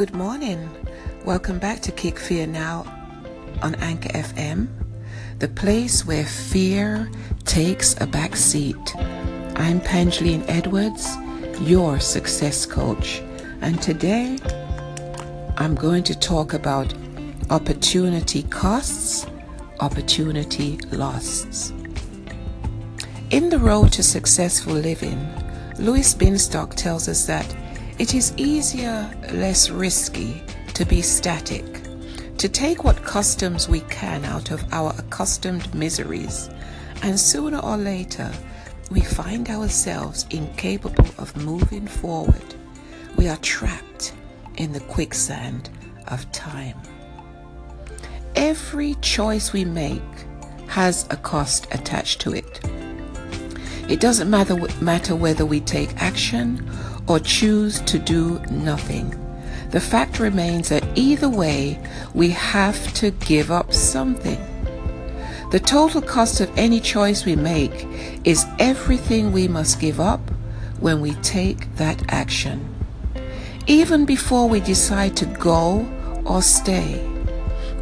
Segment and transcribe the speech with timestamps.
[0.00, 0.70] Good morning.
[1.26, 2.86] Welcome back to Kick Fear Now
[3.60, 4.66] on Anchor FM,
[5.40, 7.10] the place where fear
[7.44, 8.96] takes a back seat.
[9.56, 11.06] I'm Pangeline Edwards,
[11.68, 13.20] your success coach,
[13.60, 14.38] and today
[15.58, 16.94] I'm going to talk about
[17.50, 19.26] opportunity costs,
[19.80, 21.74] opportunity losts.
[23.28, 25.28] In The Road to Successful Living,
[25.78, 27.54] Louis Binstock tells us that
[28.00, 31.66] it is easier, less risky to be static,
[32.38, 36.48] to take what customs we can out of our accustomed miseries,
[37.02, 38.32] and sooner or later
[38.90, 42.54] we find ourselves incapable of moving forward.
[43.16, 44.14] We are trapped
[44.56, 45.68] in the quicksand
[46.08, 46.80] of time.
[48.34, 50.00] Every choice we make
[50.68, 52.60] has a cost attached to it.
[53.90, 56.66] It doesn't matter, matter whether we take action
[57.10, 59.10] or choose to do nothing.
[59.72, 61.80] The fact remains that either way,
[62.14, 64.38] we have to give up something.
[65.50, 67.84] The total cost of any choice we make
[68.22, 70.20] is everything we must give up
[70.78, 72.72] when we take that action.
[73.66, 75.84] Even before we decide to go
[76.24, 77.04] or stay,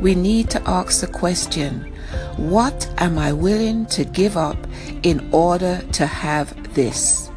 [0.00, 1.92] we need to ask the question,
[2.38, 4.56] what am I willing to give up
[5.02, 7.27] in order to have this?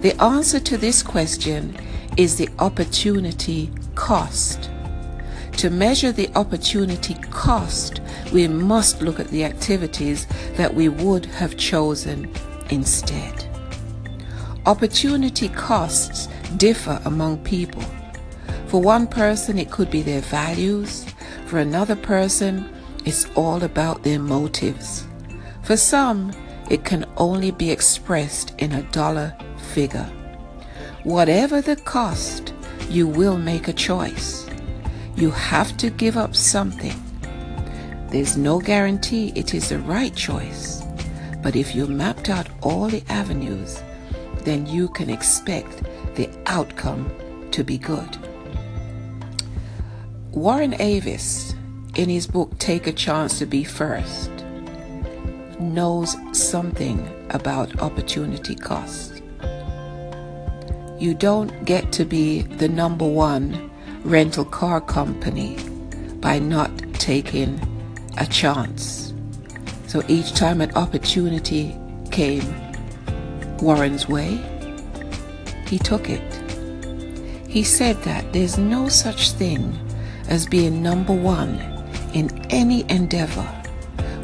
[0.00, 1.76] The answer to this question
[2.16, 4.70] is the opportunity cost.
[5.56, 8.00] To measure the opportunity cost,
[8.32, 12.32] we must look at the activities that we would have chosen
[12.70, 13.44] instead.
[14.66, 17.82] Opportunity costs differ among people.
[18.68, 21.06] For one person, it could be their values.
[21.46, 22.72] For another person,
[23.04, 25.08] it's all about their motives.
[25.64, 26.32] For some,
[26.70, 29.36] it can only be expressed in a dollar
[29.72, 30.10] figure.
[31.04, 32.52] Whatever the cost,
[32.90, 34.46] you will make a choice.
[35.16, 36.94] You have to give up something.
[38.10, 40.82] There's no guarantee it is the right choice,
[41.42, 43.82] but if you mapped out all the avenues,
[44.44, 45.82] then you can expect
[46.14, 47.10] the outcome
[47.50, 48.16] to be good.
[50.30, 51.54] Warren Avis,
[51.96, 54.30] in his book Take a Chance to Be First,
[55.60, 59.20] knows something about opportunity costs.
[60.98, 63.70] You don't get to be the number one
[64.04, 65.56] rental car company
[66.20, 67.60] by not taking
[68.18, 69.14] a chance.
[69.86, 71.76] So each time an opportunity
[72.10, 72.44] came
[73.60, 74.38] Warren's way,
[75.66, 76.22] he took it.
[77.48, 79.78] He said that there's no such thing
[80.28, 81.58] as being number one
[82.12, 83.46] in any endeavor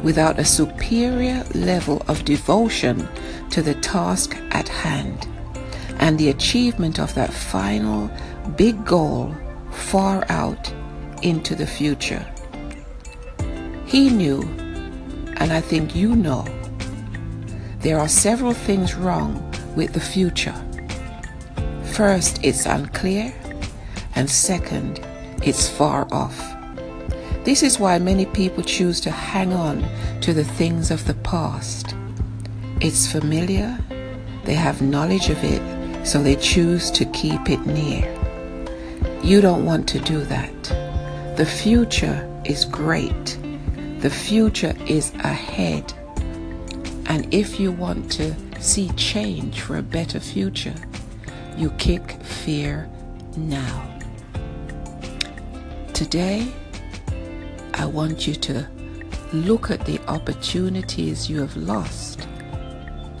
[0.05, 3.07] without a superior level of devotion
[3.49, 5.27] to the task at hand
[5.99, 8.11] and the achievement of that final
[8.55, 9.35] big goal
[9.71, 10.71] far out
[11.23, 12.23] into the future.
[13.87, 14.43] He knew,
[15.37, 16.45] and I think you know,
[17.79, 19.41] there are several things wrong
[19.75, 20.55] with the future.
[21.93, 23.33] First, it's unclear,
[24.13, 24.99] and second,
[25.41, 26.39] it's far off.
[27.45, 29.87] This is why many people choose to hang on
[30.21, 31.93] to the things of the past.
[32.81, 33.77] It's familiar,
[34.45, 35.61] they have knowledge of it,
[36.07, 38.11] so they choose to keep it near.
[39.21, 40.63] You don't want to do that.
[41.37, 43.37] The future is great.
[43.99, 45.93] The future is ahead.
[47.05, 50.75] And if you want to see change for a better future,
[51.55, 52.89] you kick fear
[53.37, 53.99] now.
[55.93, 56.51] Today,
[57.77, 58.65] I want you to
[59.33, 62.25] look at the opportunities you have lost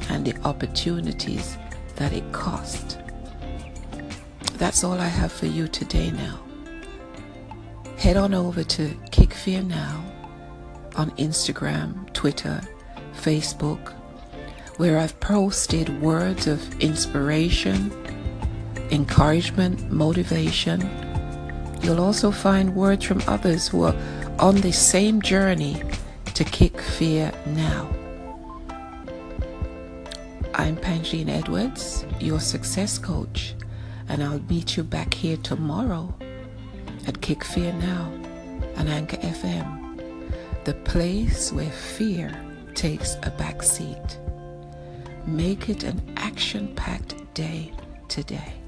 [0.09, 1.57] and the opportunities
[1.97, 2.97] that it cost.
[4.53, 6.39] That's all I have for you today now.
[7.97, 10.01] Head on over to Kick Fear Now
[10.95, 12.61] on Instagram, Twitter,
[13.13, 13.91] Facebook,
[14.77, 17.91] where I've posted words of inspiration,
[18.89, 21.04] encouragement, motivation.
[21.85, 23.95] You'll also find words from others who are
[24.39, 25.83] on the same journey
[26.33, 27.87] to kick fear now.
[30.55, 33.53] I'm Pangeline Edwards, your success coach,
[34.09, 36.11] and I'll meet you back here tomorrow
[37.05, 38.11] at Kick Fear Now
[38.77, 40.01] on Anchor FM,
[40.63, 42.35] the place where fear
[42.73, 44.17] takes a back seat.
[45.27, 47.71] Make it an action packed day
[48.07, 48.64] today.